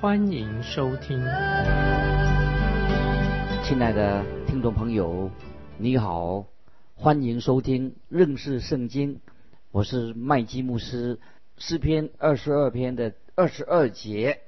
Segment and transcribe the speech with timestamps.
[0.00, 1.20] 欢迎收听。
[3.62, 5.30] 亲爱的听众朋友，
[5.76, 6.46] 你好，
[6.94, 9.20] 欢迎收听认识圣经，
[9.70, 11.20] 我是麦基牧师。
[11.58, 14.40] 诗篇二十二篇的二十二节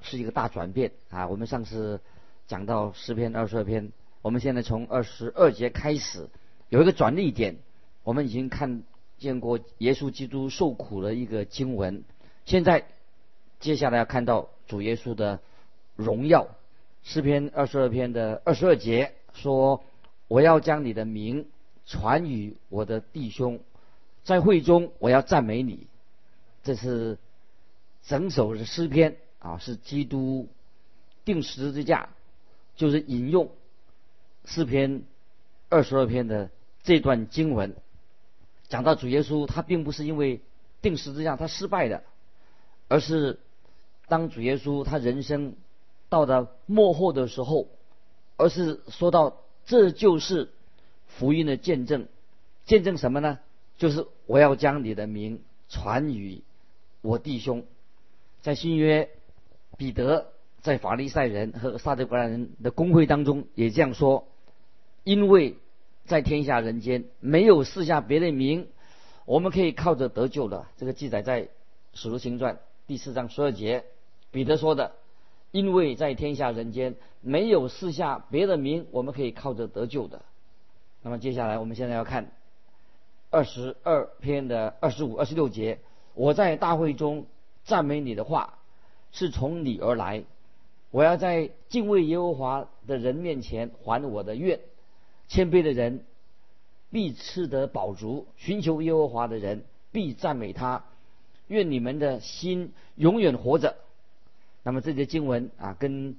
[0.00, 1.28] 是一个大转变啊！
[1.28, 2.00] 我们上次
[2.48, 3.92] 讲到诗篇二十二篇，
[4.22, 6.28] 我们现在从二十二节开始
[6.68, 7.58] 有一个转捩点。
[8.02, 8.82] 我们已经看
[9.18, 12.02] 见过耶稣基督受苦的一个经文，
[12.44, 12.86] 现在
[13.60, 15.40] 接下来要看到主耶稣的
[15.96, 16.48] 荣耀。
[17.02, 19.84] 诗篇二十二篇的二十二节说
[20.26, 21.46] ：“我要将你的名
[21.86, 23.60] 传与我的弟兄，
[24.24, 25.86] 在会中我要赞美你。”
[26.64, 27.18] 这是
[28.02, 30.48] 整首的诗篇啊，是基督
[31.24, 32.08] 定十字架，
[32.74, 33.50] 就是引用
[34.44, 35.04] 诗篇
[35.68, 36.50] 二十二篇的
[36.82, 37.76] 这段经文，
[38.68, 40.40] 讲到主耶稣，他并不是因为
[40.82, 42.02] 定十字架他失败的，
[42.88, 43.38] 而是
[44.08, 45.54] 当主耶稣他人生
[46.08, 47.68] 到达末后的时候，
[48.36, 50.50] 而是说到这就是
[51.06, 52.06] 福音的见证，
[52.64, 53.40] 见证什么呢？
[53.78, 56.42] 就是我要将你的名传于。
[57.02, 57.64] 我弟兄，
[58.42, 59.10] 在新约，
[59.76, 64.26] 彼得在法利赛人和撒都该人的公会当中也这样说：，
[65.04, 65.56] 因为
[66.04, 68.68] 在天下人间没有赐下别的名，
[69.24, 70.66] 我们可以靠着得救的。
[70.76, 71.42] 这个记载在
[71.94, 72.54] 《使徒行传》
[72.86, 73.84] 第四章十二节，
[74.30, 74.92] 彼得说的：，
[75.50, 80.22] 因为在天下人间没有四下别的名，我们可以靠着得救的。
[81.02, 82.32] 那么接下来我们现在要看
[83.30, 85.78] 二十二篇的二十五、二十六节。
[86.14, 87.26] 我在大会中
[87.64, 88.58] 赞美你的话，
[89.12, 90.24] 是从你而来。
[90.90, 94.60] 我要在敬畏耶和华的人面前还我的愿。
[95.28, 96.04] 谦卑的人
[96.90, 100.84] 必吃得饱足，寻求耶和华的人必赞美他。
[101.48, 103.76] 愿你们的心永远活着。
[104.66, 106.16] 那么这节经文啊，跟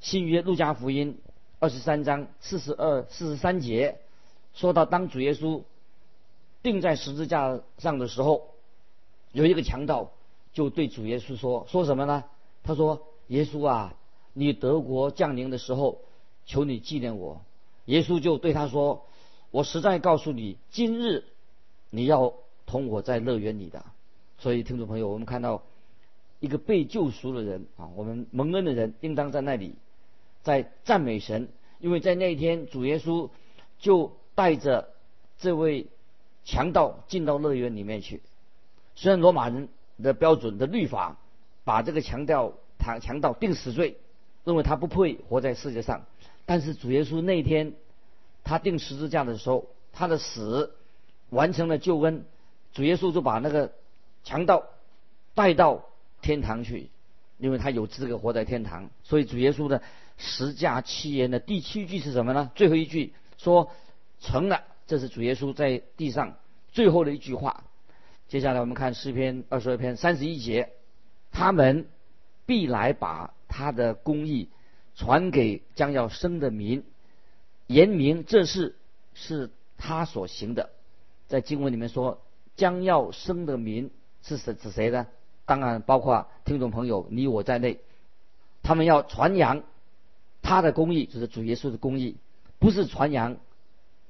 [0.00, 1.18] 新约路加福音
[1.60, 3.98] 二十三章四十二、四十三节
[4.54, 5.62] 说到，当主耶稣
[6.62, 8.48] 钉在十字架上的时候。
[9.32, 10.10] 有一个强盗
[10.54, 12.24] 就对主耶稣说：“说什么呢？
[12.62, 13.94] 他说：‘耶稣啊，
[14.32, 16.00] 你德国降临的时候，
[16.46, 17.42] 求你纪念我。’
[17.84, 19.04] 耶稣就对他说
[19.52, 21.24] ：‘我实在告诉你，今日
[21.90, 22.32] 你要
[22.64, 23.84] 同我在乐园里的。’
[24.38, 25.62] 所以，听众朋友，我们看到
[26.42, 29.76] 一个被救赎的人啊，我们蒙恩的人，应当在那里
[30.42, 31.48] 在赞美神，
[31.78, 33.30] 因为在那一天，主耶稣
[33.78, 34.88] 就带着
[35.38, 35.86] 这位
[36.44, 38.22] 强盗进到乐园里面去。”
[38.96, 39.68] 虽然罗马人
[40.02, 41.16] 的标准的律法
[41.62, 43.96] 把这个强调他强盗定死罪，
[44.42, 46.06] 认为他不配活在世界上，
[46.44, 47.74] 但是主耶稣那一天
[48.42, 50.74] 他定十字架的时候，他的死
[51.30, 52.24] 完成了救恩，
[52.72, 53.70] 主耶稣就把那个
[54.24, 54.64] 强盗
[55.34, 55.84] 带到
[56.22, 56.88] 天堂去，
[57.36, 58.88] 因为他有资格活在天堂。
[59.02, 59.82] 所以主耶稣的
[60.16, 62.50] 十架七言的第七句是什么呢？
[62.54, 63.70] 最后一句说
[64.20, 66.38] 成了，这是主耶稣在地上
[66.70, 67.64] 最后的一句话。
[68.28, 70.70] 接下来我们看诗篇二十二篇三十一节，
[71.32, 71.86] 他们
[72.46, 74.48] 必来把他的公义
[74.94, 76.84] 传给将要生的民，
[77.66, 78.76] 言明这事
[79.12, 80.70] 是他所行的。
[81.26, 82.22] 在经文里面说，
[82.56, 83.90] 将要生的民
[84.22, 85.06] 是指指谁呢？
[85.46, 87.80] 当然包括听众朋友你我在内。
[88.62, 89.62] 他们要传扬
[90.40, 92.16] 他的公义，就是主耶稣的公义，
[92.58, 93.36] 不是传扬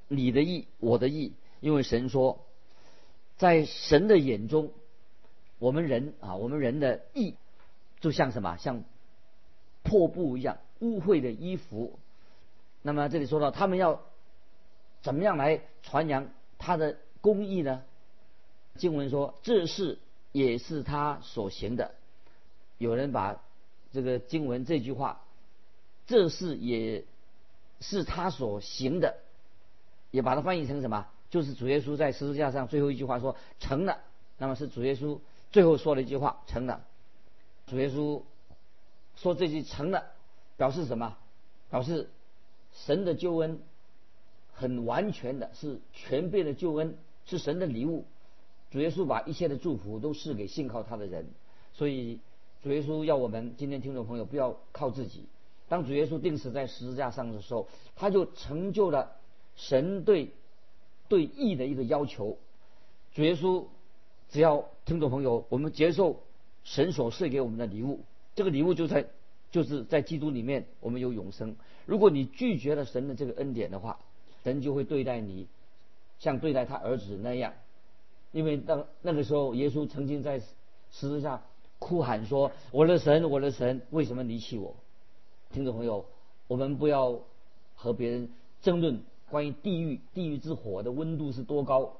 [0.07, 2.39] 你的义、我的义，因为神说。
[3.35, 4.71] 在神的眼中，
[5.57, 7.35] 我们人啊，我们人的义
[7.99, 8.57] 就像什么？
[8.57, 8.83] 像
[9.81, 11.99] 破布一样污秽的衣服。
[12.83, 14.01] 那么这里说到，他们要
[15.01, 16.29] 怎么样来传扬
[16.59, 17.81] 他的公义呢？
[18.75, 19.97] 经文说，这是
[20.33, 21.95] 也是他所行的。
[22.77, 23.41] 有人把
[23.93, 25.21] 这个经文这句话，
[26.05, 27.05] 这事也
[27.79, 29.15] 是他所行的，
[30.11, 31.07] 也把它翻译成什么？
[31.29, 34.01] 就是主耶稣在十字架上最后一句话说成了，
[34.37, 35.19] 那么是主耶稣
[35.51, 36.83] 最后说的一句话成了。
[37.67, 38.21] 主耶稣
[39.15, 40.11] 说这句成了，
[40.57, 41.17] 表示什么？
[41.69, 42.09] 表示
[42.73, 43.61] 神的救恩
[44.53, 48.05] 很完全的，是全备的救恩，是神的礼物。
[48.73, 51.27] 主耶稣把一切的祝福都赐给信靠他的人，
[51.73, 52.19] 所以
[52.63, 55.27] 主耶稣要我们今天听众朋友不要靠自己，
[55.69, 59.11] 当主耶稣钉死在十字架上的时候，他就成就了
[59.55, 60.31] 神对
[61.07, 62.39] 对义的一个要求。
[63.13, 63.65] 主耶稣
[64.31, 66.23] 只要听众朋友，我们接受
[66.63, 67.99] 神所赐给我们的礼物，
[68.33, 69.05] 这个礼物就在
[69.51, 71.55] 就是在基督里面，我们有永生。
[71.85, 73.99] 如果你拒绝了神的这个恩典的话，
[74.43, 75.47] 神就会对待你
[76.17, 77.53] 像对待他儿子那样。
[78.33, 80.39] 因为当那个时候，耶稣曾经在
[80.91, 81.43] 十字架
[81.77, 84.75] 哭喊说：“我的神，我的神，为什么离弃我？”
[85.53, 86.05] 听众朋友，
[86.47, 87.19] 我们不要
[87.75, 88.29] 和别人
[88.63, 91.97] 争论关于地狱、地狱之火的温度是多高。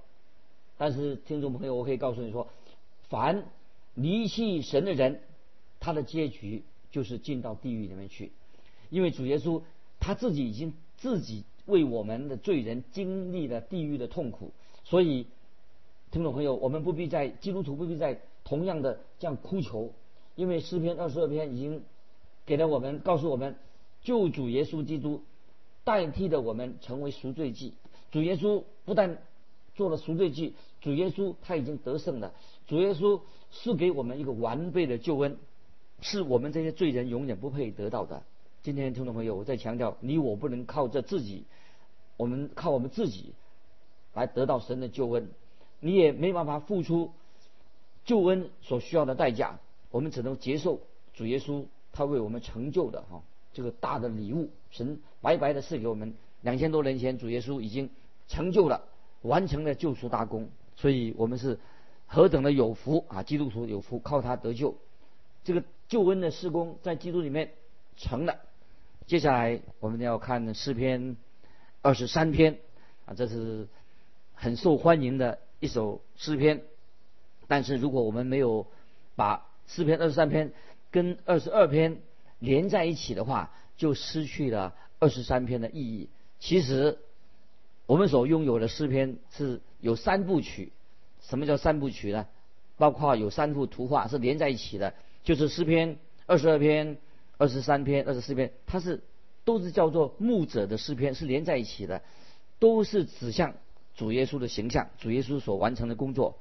[0.75, 2.47] 但是，听众朋友，我可以告诉你说，
[3.09, 3.45] 凡
[3.93, 5.21] 离弃神的人，
[5.79, 8.31] 他的结局就是进到地狱里面去。
[8.89, 9.61] 因为主耶稣
[9.99, 14.51] 他自己已经自己为我们的罪人经历了地狱的痛苦，
[14.83, 15.27] 所以。
[16.13, 19.93] 听众朋友，我们不必在基督徒不必在同样的这样哭求，
[20.35, 21.81] 因为诗篇二十二篇已经
[22.45, 23.55] 给了我们，告诉我们，
[24.03, 25.23] 救主耶稣基督
[25.83, 27.73] 代替了我们成为赎罪祭。
[28.11, 29.17] 主耶稣不但
[29.73, 32.31] 做了赎罪祭，主耶稣他已经得胜了。
[32.67, 35.39] 主耶稣是给我们一个完备的救恩，
[35.99, 38.21] 是我们这些罪人永远不配得到的。
[38.61, 41.45] 今天听众朋友，我在强调，你我不能靠着自己，
[42.17, 43.33] 我们靠我们自己
[44.13, 45.29] 来得到神的救恩。
[45.85, 47.11] 你也没办法付出
[48.05, 49.59] 救恩所需要的代价，
[49.91, 50.79] 我们只能接受
[51.13, 53.21] 主耶稣他为我们成就的哈
[53.51, 56.13] 这个大的礼物，神白白的赐给我们。
[56.41, 57.89] 两千多年前，主耶稣已经
[58.29, 58.85] 成就了，
[59.23, 60.47] 完成了救赎大功，
[60.77, 61.59] 所以我们是
[62.07, 63.21] 何等的有福啊！
[63.21, 64.75] 基督徒有福，靠他得救。
[65.43, 67.51] 这个救恩的施工在基督里面
[67.97, 68.39] 成了。
[69.05, 71.17] 接下来我们要看诗篇
[71.81, 72.59] 二十三篇
[73.05, 73.67] 啊，这是
[74.33, 75.39] 很受欢迎的。
[75.63, 76.61] 一首诗篇，
[77.47, 78.67] 但是如果我们没有
[79.15, 80.51] 把诗篇二十三篇
[80.91, 81.99] 跟二十二篇
[82.39, 86.09] 连在一起的话，就失去了二十三篇的意义。
[86.37, 86.97] 其实
[87.85, 90.73] 我们所拥有的诗篇是有三部曲。
[91.21, 92.27] 什么叫三部曲呢？
[92.75, 94.93] 包括有三幅图画是连在一起的，
[95.23, 96.97] 就是诗篇二十二篇、
[97.37, 99.01] 二十三篇、二十四篇，它是
[99.45, 102.01] 都是叫做牧者的诗篇，是连在一起的，
[102.59, 103.53] 都是指向。
[103.95, 106.37] 主耶稣的形象，主耶稣所完成的工作。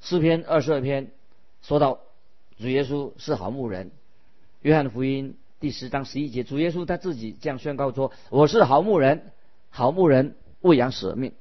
[0.00, 1.10] 诗篇二十二篇
[1.62, 2.00] 说到
[2.58, 3.90] 主耶稣是好牧人。
[4.62, 9.30] 约翰福音第十章十一节，主耶稣他自己这样宣告说：“我是好牧人，
[9.70, 11.32] 好牧人喂养舍命。”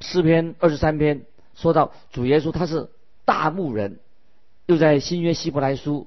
[0.00, 2.88] 诗篇二十三篇说到主耶稣他是
[3.24, 3.98] 大牧人。
[4.66, 6.06] 又在新约希伯来书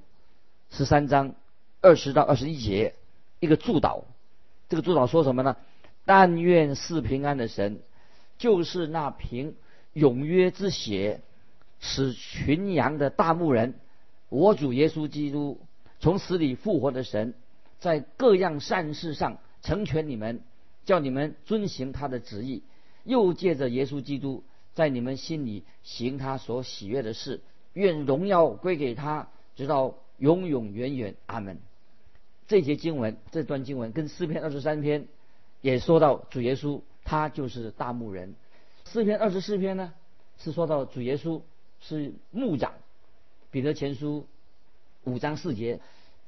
[0.70, 1.34] 十三章
[1.82, 2.94] 二十到二十一节
[3.40, 4.04] 一个祝祷，
[4.70, 5.58] 这个祝祷说什么呢？
[6.06, 7.80] 但愿是平安的神。
[8.42, 9.56] 就是那凭
[9.94, 11.22] 永约之血
[11.80, 13.76] 使群羊的大牧人，
[14.30, 15.60] 我主耶稣基督
[16.00, 17.36] 从死里复活的神，
[17.78, 20.42] 在各样善事上成全你们，
[20.86, 22.64] 叫你们遵行他的旨意，
[23.04, 24.44] 又借着耶稣基督
[24.74, 27.42] 在你们心里行他所喜悦的事，
[27.74, 31.14] 愿荣耀归给他，直到永永远远。
[31.28, 31.60] 阿门。
[32.48, 35.06] 这节经文，这段经文跟诗篇二十三篇
[35.62, 36.82] 也说到主耶稣。
[37.12, 38.36] 他就是大牧人。
[38.86, 39.92] 四篇二十四篇呢，
[40.38, 41.42] 是说到主耶稣
[41.82, 42.72] 是牧长。
[43.52, 44.28] 彼得前书
[45.04, 45.82] 五章四节，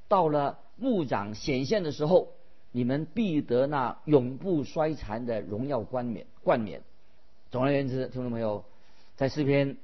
[0.09, 2.33] 到了牧长显现的时候，
[2.73, 6.25] 你们必得那永不衰残的荣耀冠冕。
[6.43, 6.81] 冠冕。
[7.49, 8.65] 总而言之，听众朋友，
[9.15, 9.77] 在诗篇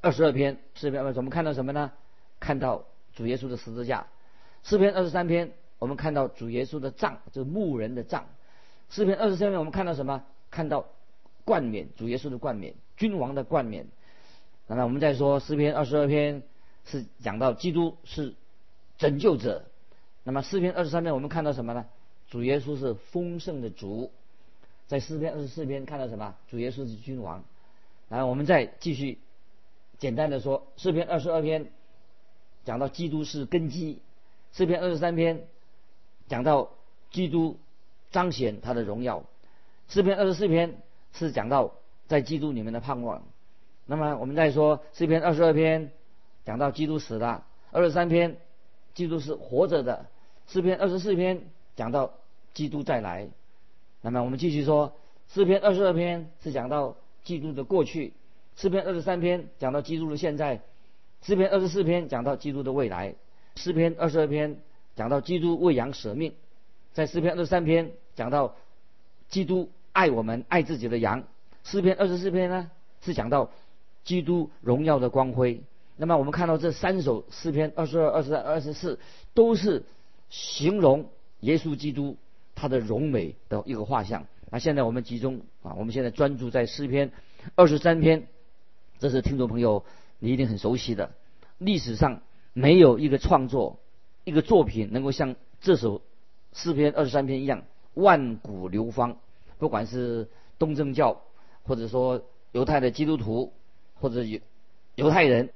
[0.00, 1.92] 二十二篇诗篇，我们看到什么呢？
[2.40, 4.06] 看到主耶稣的十字架。
[4.62, 8.24] 诗篇二十三篇，我们看到主耶稣的杖，就是牧人的杖。
[8.92, 10.22] 诗篇二十三篇，我们看到什么？
[10.50, 10.84] 看到
[11.46, 13.86] 冠冕，主耶稣的冠冕，君王的冠冕。
[14.66, 16.42] 那么我们再说诗篇二十二篇，
[16.84, 18.34] 是讲到基督是
[18.98, 19.64] 拯救者。
[20.24, 21.86] 那么诗篇二十三篇，我们看到什么呢？
[22.28, 24.12] 主耶稣是丰盛的主。
[24.88, 26.36] 在诗篇二十四篇看到什么？
[26.50, 27.44] 主耶稣是君王。
[28.10, 29.18] 然后我们再继续
[29.96, 31.70] 简单的说，诗篇二十二篇
[32.66, 34.02] 讲到基督是根基。
[34.52, 35.46] 诗篇二十三篇
[36.28, 36.72] 讲到
[37.10, 37.56] 基督。
[38.12, 39.24] 彰显他的荣耀。
[39.88, 40.76] 诗篇二十四篇
[41.12, 41.74] 是讲到
[42.06, 43.22] 在基督里面的盼望。
[43.86, 45.90] 那么我们再说诗篇二十二篇
[46.44, 47.44] 讲到基督死了。
[47.72, 48.36] 二十三篇
[48.94, 50.06] 基督是活着的。
[50.46, 51.42] 诗篇二十四篇
[51.74, 52.12] 讲到
[52.54, 53.28] 基督再来。
[54.02, 54.94] 那么我们继续说
[55.28, 58.12] 诗篇二十二篇是讲到基督的过去。
[58.56, 60.60] 诗篇二十三篇讲到基督的现在。
[61.22, 63.14] 诗篇二十四篇讲到基督的未来。
[63.56, 64.58] 诗篇二十二篇
[64.96, 66.34] 讲到基督为羊舍命。
[66.92, 67.92] 在诗篇二十三篇。
[68.14, 68.54] 讲到
[69.28, 71.24] 基督爱我们，爱自己的羊。
[71.64, 73.50] 诗篇二十四篇呢，是讲到
[74.04, 75.62] 基督荣耀的光辉。
[75.96, 78.98] 那么我们看到这三首诗篇，二十二、二十三、二十四，
[79.34, 79.84] 都是
[80.30, 81.08] 形容
[81.40, 82.16] 耶稣基督
[82.54, 84.26] 他的荣美的一个画像。
[84.50, 87.12] 那现在我们集中啊，我们现在专注在诗篇
[87.54, 88.26] 二十三篇，
[88.98, 89.84] 这是听众朋友
[90.18, 91.12] 你一定很熟悉的。
[91.58, 93.78] 历史上没有一个创作
[94.24, 96.02] 一个作品能够像这首
[96.52, 97.62] 诗篇二十三篇一样
[97.94, 99.18] 万古流芳。
[99.58, 101.22] 不管是东正教，
[101.62, 103.52] 或者说犹太的基督徒，
[103.94, 104.40] 或者犹
[104.96, 105.50] 犹太人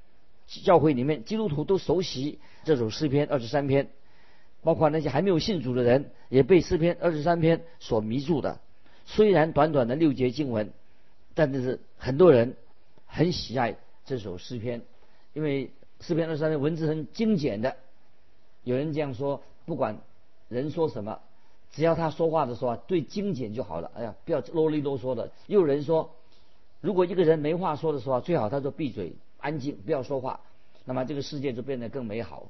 [0.45, 3.89] 教会里面基督徒都熟悉这首诗篇二十三篇，
[4.61, 8.59] 包括那些还没有信主的人也被诗篇二十三篇所迷住的。
[9.05, 10.71] 虽然短短的六节经文，
[11.33, 12.55] 但是很多人
[13.05, 14.81] 很喜爱这首诗篇，
[15.33, 17.75] 因为诗篇二十三篇文字很精简的。
[18.63, 19.99] 有人这样说：不管
[20.47, 21.19] 人说什么，
[21.71, 23.91] 只要他说话的时候对精简就好了。
[23.95, 25.31] 哎呀，不要啰里啰嗦的。
[25.47, 26.11] 又有人说，
[26.81, 30.39] 如果一个人没话说的时候，最好他就闭嘴，安静，不要说话，
[30.85, 32.47] 那么这个世界就变得更美好。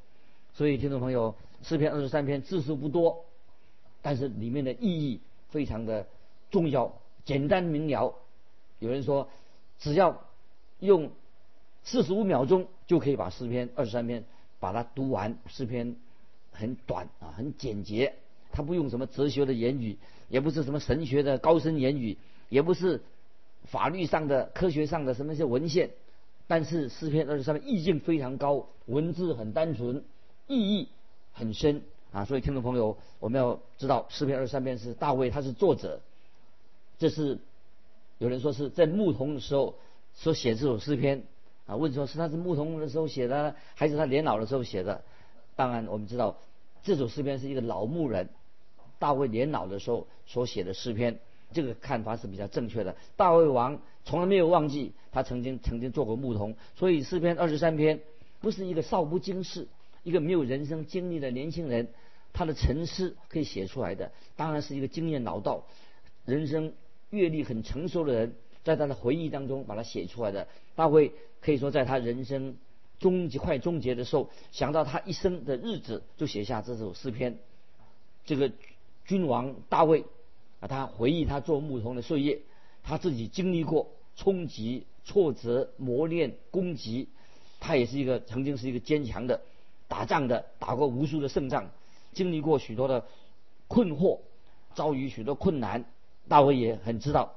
[0.54, 3.26] 所以，听众朋友，诗篇二十三篇字数不多，
[4.02, 6.08] 但是里面的意义非常的。
[6.50, 6.94] 重要、
[7.26, 8.16] 简单明了。
[8.80, 9.28] 有人说，
[9.80, 10.22] 只要
[10.80, 11.12] 用
[11.84, 14.24] 四十五秒钟就可以把诗篇二十三篇
[14.62, 15.38] 把它读完。
[15.48, 15.98] 诗篇
[16.54, 18.16] 很短啊，很简洁，
[18.58, 20.00] 他不用什么哲学的言语，
[20.30, 22.18] 也不是什么神学的高深言语，
[22.50, 23.04] 也不是
[23.66, 25.92] 法律上的、科学上的什么一些文献。
[26.48, 30.04] 但是诗篇二十三篇意境非常高，文字很单纯，
[30.48, 30.88] 意义
[31.34, 32.26] 很深啊。
[32.26, 36.02] 所以听众朋友，我们要知道诗篇二十三篇是大卫，他是作者。
[36.98, 37.38] 这是
[38.18, 39.76] 有人说是在牧童的时候
[40.16, 41.22] 所写这首诗篇
[41.68, 41.76] 啊？
[41.76, 45.04] 问说是他是牧童的时候写的，还是他年老的时候写的？
[45.56, 46.38] 当然，我们知道
[46.82, 48.30] 这首诗篇是一个老牧人
[49.00, 51.20] 大卫年老的时候所写的诗篇，
[51.54, 52.96] 这个看法是比较正确的。
[53.16, 58.00] 大卫王从来没有忘记他曾经曾经做过牧童，所以诗篇二十三篇
[58.40, 59.68] 不是一个少不经事、
[60.04, 61.88] 一个没有人生经历的年轻人
[62.34, 65.64] 他的沉思可以写出来的，当然是一个经验老道、
[66.26, 66.74] 人生。
[67.10, 68.36] 阅历很成熟的人，
[68.66, 70.46] 在他的回忆当中把它写出来的。
[70.76, 72.58] 大卫可以说在他人生
[73.00, 77.38] 终结快终结的时候，想到他一生的日子，就写下这首诗篇。
[78.26, 78.52] 这个
[79.08, 80.06] 君王大卫
[80.60, 82.40] 啊，他回忆他做牧童的岁月，
[82.84, 87.08] 他自己经历过冲击、挫折、磨练、攻击。
[87.60, 89.42] 他也是一个曾经是一个坚强的
[89.88, 91.72] 打仗的，打过无数的胜仗，
[92.14, 93.06] 经历过许多的
[93.68, 94.20] 困惑，
[94.76, 95.86] 遭遇许多困难。
[96.28, 97.36] 大卫也很知道，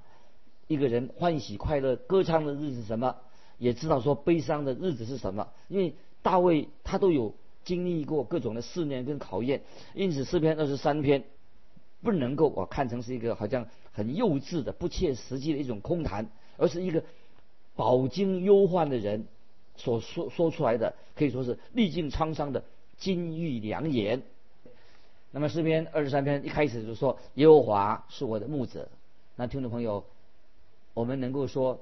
[0.66, 3.16] 一个人欢喜快乐歌唱的日子是什么，
[3.58, 5.48] 也知道说悲伤的日子是什么。
[5.68, 7.34] 因为大卫他都有
[7.64, 9.62] 经历过各种的试炼跟考验，
[9.94, 11.24] 因此诗篇二十三篇
[12.02, 16.26] 不能够我看成是一个好像很幼稚的、不切实际的一种空谈，
[16.56, 17.04] 而是一个
[17.76, 19.26] 饱经忧患的人
[19.76, 22.64] 所说说出来的，可以说是历尽沧桑的
[22.98, 24.22] 金玉良言。
[25.30, 28.88] 那么诗篇二十三篇一开始就说耶和华是我的牧者，
[29.36, 30.04] 那听众朋友，
[30.92, 31.80] 我们能够说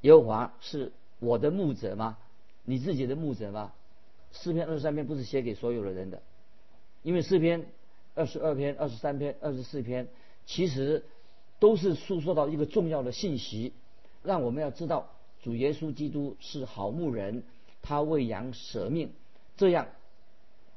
[0.00, 2.18] 耶和华是我的牧者吗？
[2.64, 3.72] 你自己的牧者吗？
[4.32, 6.20] 诗篇二十三篇不是写给所有的人的，
[7.02, 7.66] 因为诗篇
[8.14, 10.08] 二十二篇、二十三篇、二十四篇
[10.46, 11.04] 其实
[11.58, 13.72] 都是诉说到一个重要的信息，
[14.22, 15.10] 让我们要知道
[15.42, 17.42] 主耶稣基督是好牧人，
[17.82, 19.12] 他为羊舍命，
[19.56, 19.88] 这样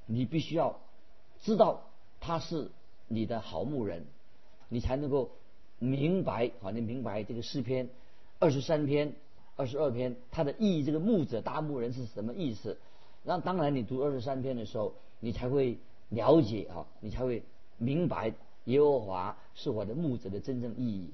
[0.06, 0.80] 你必须要
[1.42, 1.84] 知道。
[2.20, 2.72] 他是
[3.08, 4.08] 你的好牧人，
[4.70, 5.30] 你才能够
[5.78, 6.72] 明白啊！
[6.72, 7.90] 你明白这个诗篇
[8.40, 9.14] 二十三篇、
[9.56, 12.80] 二十二篇它的意义，这个牧者大牧人是什么意思？
[13.24, 15.78] 那当然，你读二十三篇的时候，你才会
[16.10, 17.44] 了解啊，你才会
[17.78, 18.34] 明白
[18.66, 21.12] 耶和华是我的牧者的真正意义。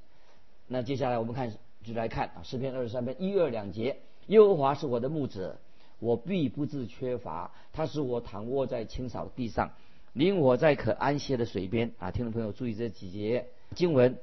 [0.68, 1.52] 那接下来我们看，
[1.84, 3.98] 就来看啊，诗篇二十三篇一二两节：
[4.28, 5.58] 耶和华是我的牧者，
[6.00, 7.52] 我必不致缺乏。
[7.72, 9.72] 他使我躺卧在青草地上。
[10.14, 12.12] 领我在可安歇的水边啊！
[12.12, 14.20] 听众朋友注意这几节经文，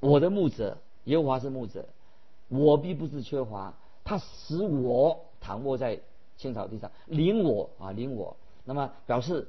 [0.00, 1.86] 我的牧者耶和华是牧者，
[2.48, 3.74] 我必不是缺乏。
[4.02, 6.00] 他使我躺卧在
[6.38, 8.34] 青草地上，领我啊领我。
[8.64, 9.46] 那么表示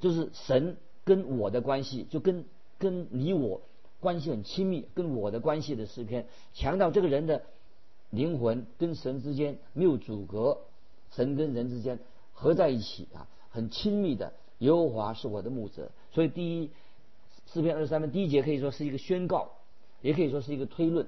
[0.00, 2.44] 就是神跟我的关系，就跟
[2.78, 3.60] 跟你我
[4.00, 7.42] 关系很亲密，跟我的关系的诗篇，强调这个人的
[8.10, 10.58] 灵魂跟神之间没有阻隔，
[11.12, 11.98] 神跟人之间
[12.32, 14.32] 合在一起啊，很亲密的。
[14.58, 16.70] 耶和华是我的牧者，所以第一
[17.46, 19.52] 诗篇二十三篇第一节可以说是一个宣告，
[20.02, 21.06] 也可以说是一个推论。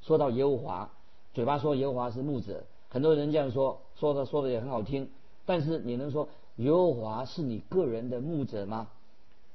[0.00, 0.90] 说到耶和华，
[1.34, 5.10] 嘴巴说耶和华是牧者，很多人这样说，说的说的也很好听。
[5.44, 8.88] 但是你能说耶和华是你个人的牧者吗？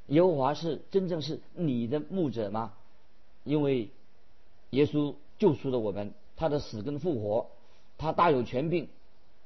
[0.08, 2.74] 耶和华是真正是你的牧者吗？
[3.44, 3.90] 因为
[4.72, 7.48] 耶稣救赎了我们，他的死跟复活，
[7.98, 8.88] 他大有权柄，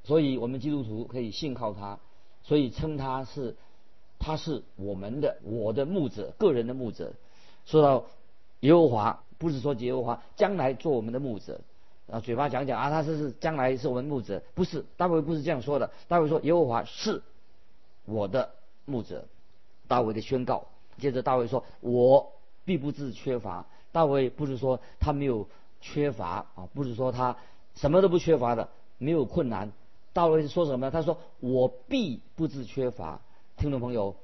[0.03, 1.99] 所以我们基督徒可以信靠他，
[2.43, 3.55] 所以称他是。
[4.17, 7.13] 他是我们的我的牧者，个人的牧者。
[7.65, 8.05] 说到
[8.61, 11.59] 耶和华，不是说耶和华将来做我们的牧者，
[12.09, 15.91] 啊，嘴巴讲讲啊，他是是将来是我们牧者，不是大卫不是这样说的。
[16.07, 17.21] 大卫说耶和华是
[18.05, 18.51] 我的
[18.85, 19.25] 牧者，
[19.87, 20.65] 大卫的宣告。
[20.97, 22.31] 接着大卫说，我
[22.63, 23.65] 必不致缺乏。
[23.91, 25.47] 大卫不是说他没有
[25.81, 27.37] 缺乏啊，不是说他
[27.75, 29.71] 什么都不缺乏的，没有困难。
[30.13, 30.91] 大卫说什么？
[30.91, 33.21] 他说我必不致缺乏。
[33.57, 34.15] 听众朋友，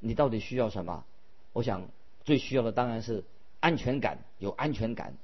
[0.00, 1.04] 你到底需要什么？
[1.52, 1.82] 我想。
[2.24, 3.22] 最需要的当然是
[3.60, 5.14] 安全感，有安全感，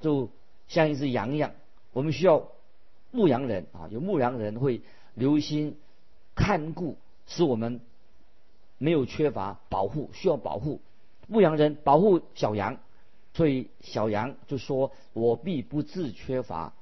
[0.00, 0.28] 就
[0.66, 1.52] 像一只羊一样。
[1.92, 2.48] 我们需要
[3.12, 4.80] 牧羊人啊，有牧羊人会
[5.14, 5.78] 留心
[6.34, 6.96] 看顾，
[7.28, 7.80] 使我们
[8.78, 10.80] 没有缺乏保护，需要保护。
[11.28, 12.78] 牧羊人保护小羊，
[13.34, 16.72] 所以小羊就说：“我必不致缺乏，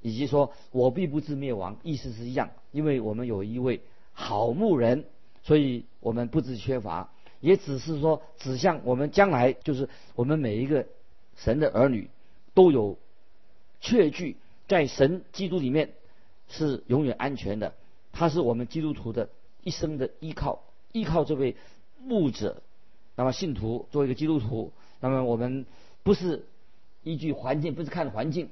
[0.00, 5.04] 以及说我必不致灭亡。”意思是一样，因为我们有一位好牧人，
[5.42, 7.10] 所以我们不致缺乏。
[7.40, 10.86] 也只是说指向我们将来，就是我们每一个
[11.36, 12.10] 神的儿女
[12.54, 12.98] 都有
[13.80, 14.36] 确据，
[14.66, 15.92] 在神基督里面
[16.48, 17.74] 是永远安全的。
[18.12, 19.28] 他是我们基督徒的
[19.62, 20.62] 一生的依靠，
[20.92, 21.56] 依靠这位
[21.98, 22.62] 牧者。
[23.16, 25.66] 那么信徒作为一个基督徒，那么我们
[26.02, 26.46] 不是
[27.02, 28.50] 依据环境，不是看环境，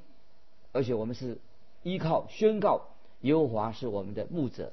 [0.72, 1.38] 而且我们是
[1.82, 2.82] 依靠宣告
[3.20, 4.72] 耶和华是我们的牧者。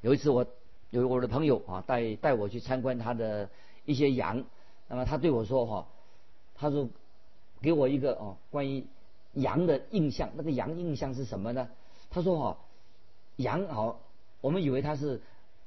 [0.00, 0.46] 有一次我。
[0.90, 3.50] 有我的朋友啊，带带我去参观他的
[3.84, 4.44] 一些羊，
[4.86, 5.88] 那么他对我说哈，
[6.54, 6.88] 他说
[7.60, 8.86] 给我一个哦关于
[9.32, 11.68] 羊的印象，那个羊印象是什么呢？
[12.08, 12.58] 他说哈，
[13.34, 14.00] 羊好，
[14.40, 15.20] 我们以为它是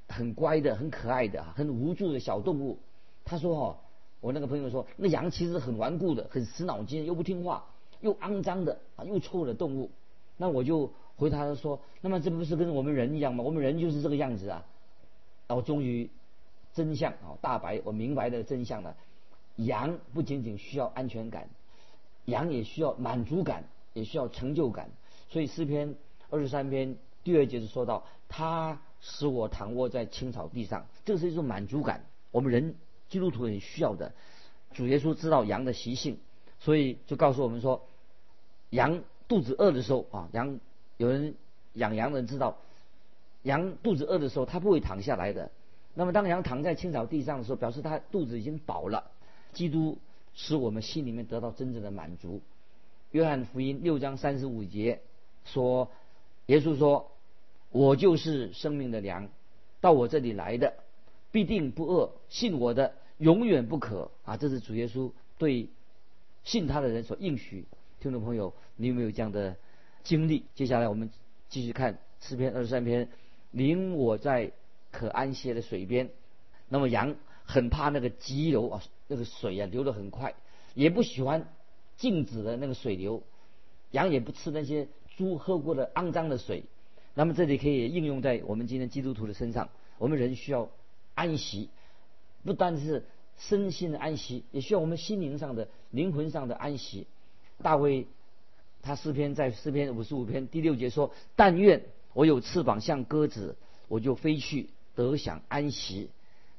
[0.09, 2.77] 很乖的、很可爱的、很无助的小动物。
[3.23, 3.79] 他说哈，
[4.19, 7.65] 我那个朋友说，那羊其实很顽固的、很死脑筋、又不听话、
[8.01, 9.91] 又肮脏的啊，又臭的动物。
[10.35, 13.43] 那我就回答他说，那么这不是跟我们人一样吗？
[13.43, 14.65] 我们人就是这个样子啊。
[15.47, 16.09] 然后终于
[16.73, 18.95] 真相啊大白，我明白的真相了。
[19.55, 21.49] 羊不仅仅需要安全感，
[22.25, 24.89] 羊也需要满足感，也需要成就感。
[25.29, 25.95] 所以诗篇
[26.29, 32.75] 二十三篇第二节就说到：“他使我躺卧在青草地上。”这是一种满足感，我们人
[33.09, 34.13] 基督徒很需要的。
[34.73, 36.19] 主耶稣知道羊的习性，
[36.59, 37.85] 所以就告诉我们说：
[38.69, 40.59] 羊肚子饿的时候啊，羊
[40.97, 41.35] 有人
[41.73, 42.57] 养羊的人知道。
[43.43, 45.49] 羊肚子饿的时候，它不会躺下来的。
[45.93, 49.11] 那么，当羊躺在青草地上的时候，表示它肚子已经饱了。
[49.53, 49.97] 基督
[50.35, 52.41] 使我们心里面得到真正的满足。
[53.11, 55.01] 约翰福音六章三十五节
[55.45, 55.89] 说
[56.45, 57.09] ：“耶稣说，
[57.71, 59.29] 我就是生命的粮，
[59.81, 60.73] 到我这里来的
[61.31, 65.69] 必定不饿，信我的永远不渴。”啊，这是主耶稣对
[66.43, 67.65] 信他的人所应许。
[67.99, 69.55] 听众朋友，你有没有这样的
[70.03, 70.45] 经历？
[70.55, 71.09] 接下来我们
[71.49, 73.09] 继续看诗篇二十三篇。
[73.51, 74.51] 领我在
[74.91, 76.09] 可安歇的水边，
[76.67, 80.35] 那么羊很怕那个急流啊，那个水啊流得很快，
[80.75, 81.47] 也不喜欢
[81.97, 83.23] 静止的那个水流，
[83.91, 86.63] 羊也不吃那些猪喝过的肮脏的水。
[87.19, 90.69] 那么这里可以应用在我们今天基督徒的身上，我们人需要
[91.15, 91.67] 安息，
[92.45, 93.03] 不单是
[93.37, 97.07] 身心的安息，也需要我们心灵上的、灵魂上的安息。
[97.61, 98.07] 大卫
[98.81, 101.83] 他诗篇在诗篇五十五篇第六节说：“但愿。”
[102.15, 103.57] 我有翅膀像鸽子，
[103.89, 106.09] 我就飞去得享安息。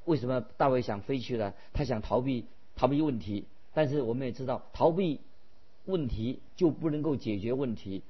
[0.04, 1.54] 为什么大卫想飞去呢？
[1.72, 2.44] 他想逃避
[2.76, 3.46] 逃避问题。
[3.72, 5.20] 但是我们也知道，逃避
[5.86, 8.02] 问题就不能够解决问题。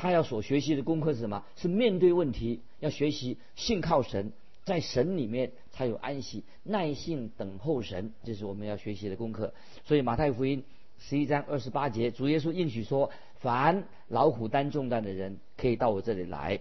[0.00, 1.44] 他要所学习的功课是什么？
[1.56, 4.32] 是面对问题，要学习信靠神，
[4.64, 9.52] 在神里面才有安息，耐心等候神，这是我们要学习的功课。
[9.84, 10.64] 所以马太福音
[10.98, 13.10] 十一章二十八节，主耶稣应许说
[13.40, 16.60] ：“凡劳苦担重担的人，可以到我这里来。”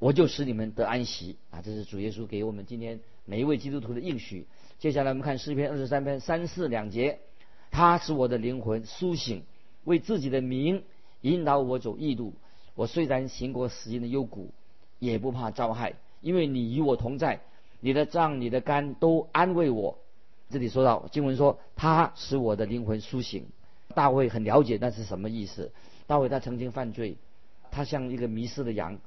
[0.00, 1.60] 我就使你们得安息啊！
[1.60, 4.46] 这是主耶稣给我们今天每一位基督徒的应许。
[4.78, 7.18] 接下来我们看诗篇二十三篇三四两节，
[7.70, 9.42] 他使我的灵魂苏醒，
[9.84, 10.82] 为自己的名
[11.20, 12.32] 引导我走义路。
[12.74, 14.50] 我虽然行过死荫的幽谷，
[14.98, 17.40] 也不怕遭害，因为你与我同在，
[17.80, 19.98] 你的杖、你的肝都安慰我。
[20.50, 23.46] 这里说到经文说，他使我的灵魂苏醒。
[23.94, 25.72] 大卫很了解那是什么意思。
[26.06, 27.16] 大卫他曾经犯罪，
[27.70, 28.98] 他像一个迷失的羊。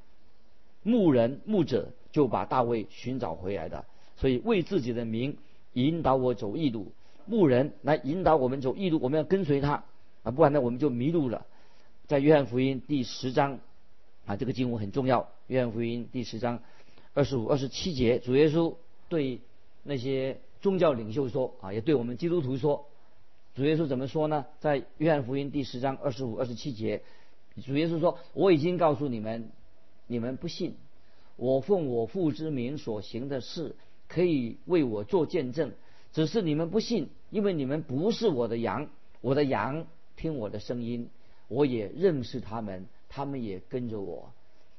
[0.83, 3.85] 牧人牧者就把大卫寻找回来的，
[4.17, 5.37] 所以为自己的名
[5.73, 6.91] 引导我走义路，
[7.25, 9.83] 牧人来引导我们走义路，我们要跟随他
[10.23, 11.45] 啊，不然呢我们就迷路了。
[12.13, 13.57] 在约翰福音第十章
[14.27, 15.31] 啊，这个经文很重要。
[15.47, 16.59] 约翰福音第十章
[17.15, 18.75] 二十五、二十七节，主耶稣
[19.09, 19.39] 对
[19.81, 22.85] 那些宗教领袖说啊，也对我们基督徒说，
[23.55, 24.45] 主耶稣怎么说呢？
[24.59, 27.01] 在约翰福音第十章二十五、二十七节，
[27.65, 29.49] 主耶稣说：“我已经告诉你们。”
[30.05, 30.75] 你们不信，
[31.35, 33.75] 我奉我父之名所行的事，
[34.07, 35.71] 可以为我做见证，
[36.11, 38.87] 只是你们不信，因为你们不是我的羊。
[39.21, 41.09] 我的羊听我的声音，
[41.53, 44.31] 我也认识他们，他们也跟着我。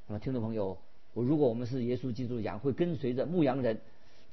[0.07, 0.77] 那么，听众朋友，
[1.13, 3.79] 我如果我们是耶稣基督的羊，会跟随着牧羊人，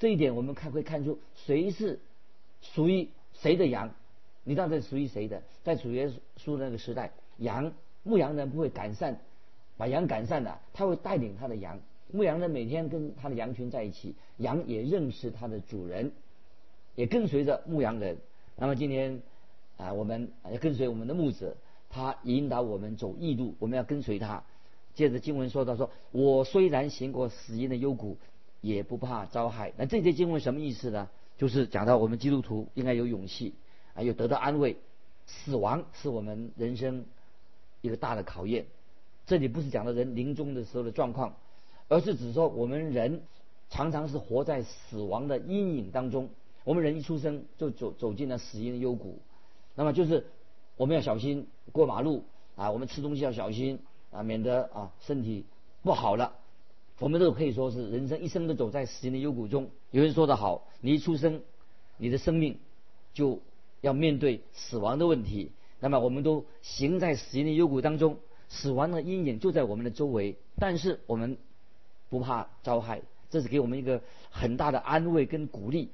[0.01, 2.01] 这一点我们看会看出谁是
[2.61, 3.95] 属于谁的羊。
[4.43, 5.41] 你到底属于谁的？
[5.63, 9.21] 在主耶稣那个时代，羊牧羊人不会赶散，
[9.77, 11.79] 把羊赶散的，他会带领他的羊。
[12.11, 16.11] 牧羊人每天跟他的羊群在一起，羊也认识他的主人，
[16.97, 18.17] 也跟随着牧羊人。
[18.57, 19.23] 那么今天
[19.77, 21.57] 啊，我们要跟随我们的牧者，
[21.93, 24.43] 他引导我们走义路，我们要跟随他。
[24.95, 28.17] 接着经文说到说，我虽然行过死荫的幽谷，
[28.61, 29.73] 也不怕遭害。
[29.77, 31.09] 那这些经文什么意思呢？
[31.39, 33.55] 就是讲到我们基督徒应该有勇气，
[33.95, 34.77] 啊，又得到安慰。
[35.27, 37.05] 死亡是我们人生
[37.81, 38.67] 一个大的考验。
[39.27, 41.37] 这里不是讲的人临终的时候的状况。
[41.89, 43.23] 而是指说，我们人
[43.69, 46.31] 常常是活在死亡的阴影当中。
[46.65, 49.19] 我们人一出生就走走进了死荫的幽谷，
[49.75, 50.27] 那么就是
[50.77, 52.25] 我们要小心过马路
[52.57, 53.79] 啊，我们吃东西要小心
[54.11, 55.45] 啊，免得啊身体
[55.83, 56.35] 不好了。
[56.99, 59.71] 我们都可以说是人生一生都走在死人的幽谷中。
[59.91, 61.43] 有人说得好，你一出生，
[61.97, 62.59] 你的生命
[63.15, 63.41] 就
[63.81, 65.53] 要面对死亡的问题。
[65.81, 71.37] 那么我们都行在死人的幽谷当中，死亡的阴影就在我们的周围，但是我们。
[72.09, 75.89] 不怕遭害，这是给我们一个很大的安慰跟鼓励。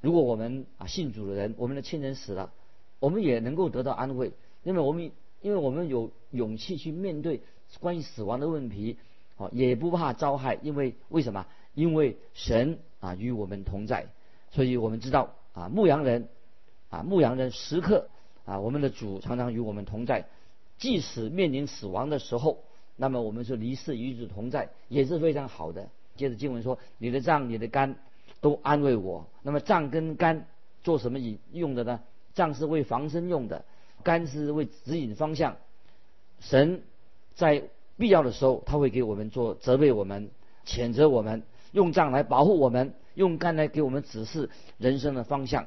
[0.00, 2.50] 如果我们啊信主的人，我们的亲人死了，
[3.00, 4.32] 我们也能够得到安慰，
[4.62, 7.40] 因为我们因为我们有勇气去面对
[7.80, 8.96] 关于死亡的问题，
[9.36, 11.46] 哦，也不怕遭害，因为为什么？
[11.74, 14.06] 因为神啊与我们同在，
[14.50, 16.28] 所以我们知道啊牧羊人
[16.90, 18.08] 啊牧羊人时刻
[18.44, 20.26] 啊我们的主常常与我们同在，
[20.78, 22.58] 即使面临死亡的时候。
[23.00, 25.88] 那么我们说离世与主同在也是非常好的。
[26.16, 27.94] 接着经文说：“你的脏、你的肝
[28.40, 30.48] 都安慰我。”那么脏跟肝
[30.82, 31.20] 做什么
[31.52, 32.00] 用的呢？
[32.38, 33.64] 脏是为防身用的，
[34.04, 35.56] 肝是为指引方向。
[36.38, 36.82] 神
[37.34, 37.64] 在
[37.96, 40.30] 必要的时候，他会给我们做责备我们、
[40.64, 44.48] 谴责我们，用脏来保护我们，用肝来给我们指示
[44.78, 45.66] 人生的方向。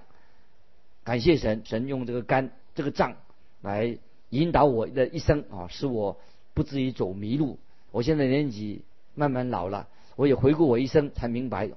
[1.03, 3.17] 感谢神，神用这个肝、这个脏
[3.61, 3.97] 来
[4.29, 6.17] 引导我的一生啊，使我。
[6.53, 7.57] 不至于走迷路。
[7.91, 8.83] 我现在年纪
[9.15, 11.69] 慢慢老了，我也回顾我一生，才明白，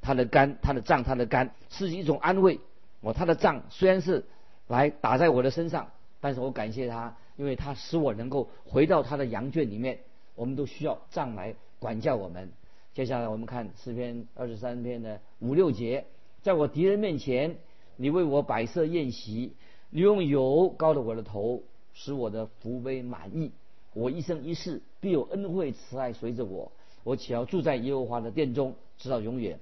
[0.00, 2.60] 他的肝、他的脏、他的肝是一种安慰。
[3.02, 4.24] 我他的杖虽然是
[4.68, 9.98] 来打在我的身上，但是我感谢他，因为他使我能够回到他的羊圈里面。
[10.34, 12.50] 我们都需要杖来管教我们。
[12.94, 16.06] 接下来我们看诗篇二十三篇的五六节，
[16.40, 17.58] 在我敌人面前，
[17.96, 19.52] 你为我摆设宴席，
[19.90, 21.62] 你用油膏了我的头，
[21.92, 23.52] 使我的福杯满意。
[23.92, 26.72] 我一生一世必有恩惠慈爱随着我，
[27.04, 29.60] 我且要住在耶和华的殿中，直到永远。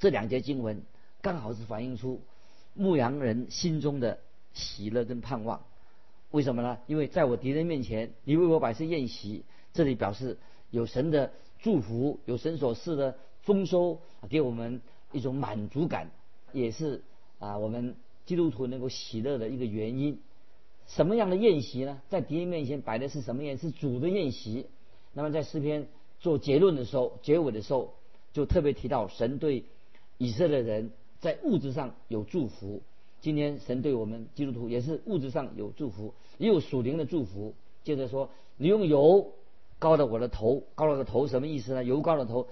[0.00, 0.82] 这两节经文
[1.22, 2.20] 刚好是反映出
[2.78, 4.20] 牧羊人心中的
[4.54, 5.64] 喜乐跟盼望。
[6.30, 6.78] 为什么呢？
[6.86, 10.38] 因为在我敌人面前，你为我摆设宴席，这里表示
[10.70, 14.80] 有神的祝福，有神所赐的丰收，给我们
[15.12, 16.10] 一种满足感，
[16.52, 17.02] 也是
[17.38, 20.20] 啊我们基督徒能够喜乐的一个原因。
[20.86, 22.00] 什么样的宴席呢？
[22.08, 23.58] 在敌人面前摆的是什么宴？
[23.58, 24.66] 是主的宴席。
[25.14, 25.88] 那么在诗篇
[26.20, 27.94] 做结论的时候，结尾的时候，
[28.32, 29.64] 就特别提到神对
[30.18, 32.82] 以色列人在物质上有祝福。
[33.20, 37.54] 今天神对我们基督徒也是物质上有祝福，也有属灵的祝福。
[37.82, 39.32] 接着说，你用油
[39.78, 41.82] 膏了我的头，膏了个头什么意思呢？
[41.82, 42.46] 油膏了头，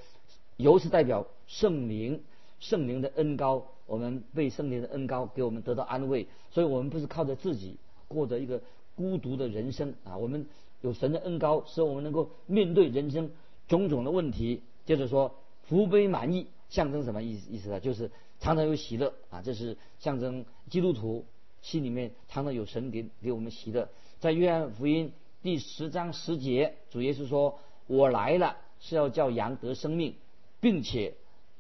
[0.57, 2.21] 油是代表圣灵，
[2.59, 7.77] 圣灵的恩膏，我们被圣灵的恩膏给我们得到安慰，所以我们不是靠着自己。
[8.09, 8.61] 过着一个
[8.95, 10.17] 孤独的人生啊！
[10.17, 10.47] 我们
[10.81, 13.31] 有神的恩高，使我们能够面对人生
[13.67, 14.63] 种种的问题。
[14.85, 17.81] 接着说，福杯满溢，象征什么意思意思呢？
[17.81, 19.43] 就是常常有喜乐啊！
[19.43, 21.25] 这是象征基督徒
[21.63, 23.89] 心里面常常有神给给我们喜乐。
[24.21, 30.15] 在约翰福音第十章十节，主耶稣说：“我来了是要叫羊得生命，
[30.61, 31.15] 并且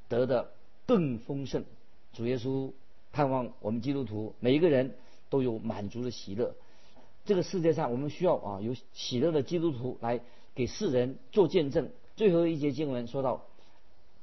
[0.08, 0.52] 得的
[0.86, 1.64] 更丰盛。”
[2.12, 2.72] 主耶稣
[3.12, 4.94] 盼望我们基督徒每一个人。
[5.28, 6.54] 都有满足的喜乐。
[7.24, 10.20] 这个世界上，我们需要啊有喜乐的基督徒来
[10.54, 11.90] 给世人做见证。
[12.14, 13.44] 最后一节经文说到，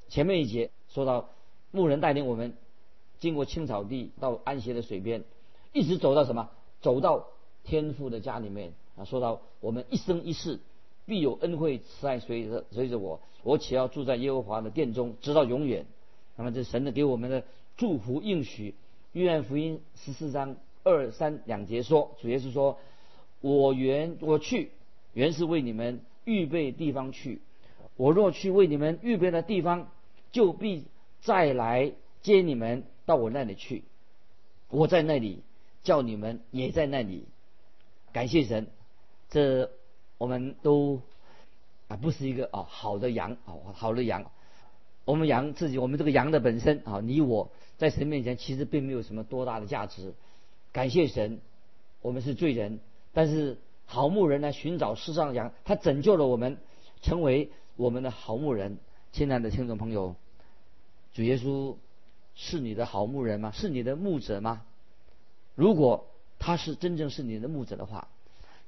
[0.07, 1.29] 前面一节说到
[1.73, 2.53] 牧人带领我们
[3.19, 5.23] 经过青草地到安歇的水边，
[5.73, 6.49] 一直走到什么？
[6.81, 7.27] 走到
[7.63, 9.03] 天父的家里面啊。
[9.05, 10.59] 说到我们一生一世
[11.05, 15.85] 必有恩惠慈爱随着随着我，我且要住在耶和华的殿中，直到永远。
[16.35, 17.43] 那么这神的给我们的
[17.75, 18.75] 祝福应许，
[19.11, 20.55] 约翰福音十四章。
[20.85, 22.77] 二三两节说，主耶稣说
[23.39, 24.71] ：“我原我去，
[25.13, 27.41] 原是为你们预备地方去。
[27.95, 29.87] 我若去为你们预备的地方，
[30.33, 30.83] 就必
[31.23, 33.83] 再来接你们到我那里去。
[34.69, 35.41] 我在那里，
[35.83, 37.25] 叫你们也在那里。
[38.11, 38.67] 感谢神，
[39.29, 39.71] 这
[40.17, 41.01] 我们都
[41.87, 44.29] 啊不是一个啊好的羊啊好的羊。
[45.05, 50.13] 我们羊自己，我们这个羊的本身啊，你我在神面前其实并没有什么多大的价值。
[50.71, 51.39] 感谢神，
[52.01, 52.79] 我们是罪人，
[53.13, 56.57] 但是好牧人来寻找世上的羊，他拯救了我们，
[57.01, 58.77] 成为我们的好牧人。
[59.11, 60.15] 亲爱的听众朋友，
[61.13, 61.75] 主耶稣
[62.35, 63.51] 是你的好牧人吗？
[63.51, 64.63] 是你的牧者吗？
[65.55, 66.07] 如果
[66.39, 68.07] 他是真正是你的牧者的话，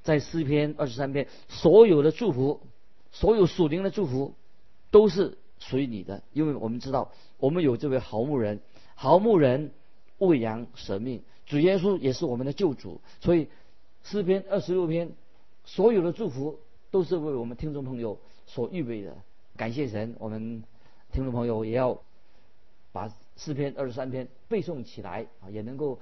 [0.03, 2.61] 在诗篇二十三篇所有的祝福，
[3.11, 4.35] 所有属灵的祝福，
[4.91, 8.59] 都是属于你的，因为我们知道我们有这位好牧人，
[8.93, 9.71] 好牧人
[10.19, 11.23] 为羊舍命。
[11.47, 13.49] 主耶稣也是我们的救主，所以
[14.03, 15.11] 诗篇二十六篇
[15.63, 16.59] 所有的祝福
[16.91, 19.17] 都是为我们听众朋友所预备的。
[19.57, 20.63] 感谢神，我们
[21.11, 22.01] 听众朋友也要
[22.95, 25.99] 把诗篇二十三篇背诵起来啊，也能够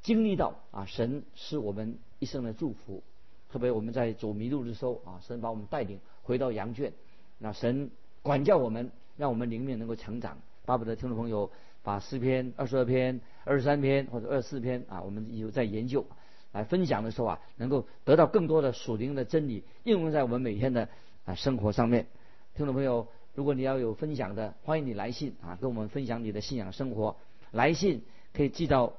[0.00, 3.02] 经历到啊，神是我们一生的祝福。
[3.50, 6.90] 特别我们在走迷路的时候啊，神把我们带领回到羊圈，
[7.38, 7.90] 那神
[8.22, 10.38] 管教我们，让我们灵命能够成长。
[10.64, 11.50] 巴不得听众朋友。
[11.82, 16.04] 把诗篇二十二篇、二十三篇或者二十四篇啊，我们有在研究，
[16.52, 20.90] 来分享的时候啊，能够得到更多的属灵的真理，应用在我们每天的
[21.24, 22.06] 啊生活上面。
[22.54, 23.08] 听众朋友，
[23.40, 27.16] 如果你要有分享的，欢迎你来信啊，跟我们分享你的信仰生活。
[27.52, 28.02] 来信
[28.34, 28.92] 可以寄到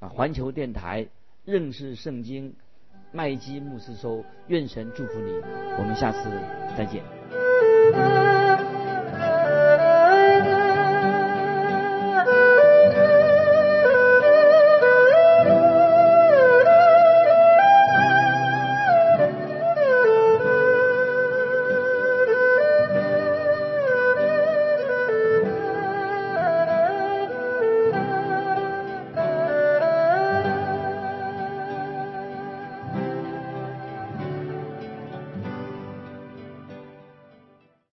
[0.00, 1.08] 啊环球电台
[1.44, 2.54] 认识圣经
[3.12, 4.24] 麦基牧师收。
[4.48, 5.32] 愿神祝福你，
[5.78, 6.30] 我们下次
[6.78, 7.23] 再见。